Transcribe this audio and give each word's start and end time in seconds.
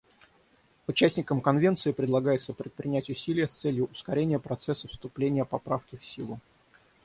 Участникам 0.87 1.41
Конвенции 1.41 1.91
предлагается 1.91 2.53
предпринять 2.55 3.11
усилия 3.11 3.47
с 3.47 3.51
целью 3.51 3.85
ускорения 3.91 4.39
процесса 4.39 4.87
вступления 4.87 5.45
Поправки 5.45 5.95
в 5.95 6.03
силу. 6.03 6.39